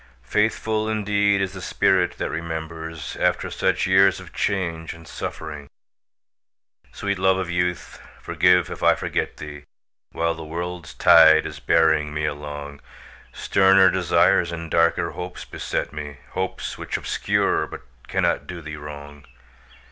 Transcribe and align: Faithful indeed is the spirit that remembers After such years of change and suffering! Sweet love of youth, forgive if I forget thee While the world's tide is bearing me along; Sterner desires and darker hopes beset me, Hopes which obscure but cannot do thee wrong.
Faithful 0.23 0.89
indeed 0.89 1.41
is 1.41 1.53
the 1.53 1.61
spirit 1.61 2.17
that 2.17 2.31
remembers 2.31 3.15
After 3.17 3.51
such 3.51 3.85
years 3.85 4.19
of 4.19 4.33
change 4.33 4.95
and 4.95 5.07
suffering! 5.07 5.69
Sweet 6.91 7.19
love 7.19 7.37
of 7.37 7.51
youth, 7.51 8.01
forgive 8.19 8.71
if 8.71 8.81
I 8.81 8.95
forget 8.95 9.37
thee 9.37 9.63
While 10.11 10.33
the 10.33 10.43
world's 10.43 10.95
tide 10.95 11.45
is 11.45 11.59
bearing 11.59 12.15
me 12.15 12.25
along; 12.25 12.81
Sterner 13.31 13.91
desires 13.91 14.51
and 14.51 14.71
darker 14.71 15.11
hopes 15.11 15.45
beset 15.45 15.93
me, 15.93 16.17
Hopes 16.31 16.79
which 16.79 16.97
obscure 16.97 17.67
but 17.67 17.81
cannot 18.07 18.47
do 18.47 18.59
thee 18.59 18.77
wrong. 18.77 19.25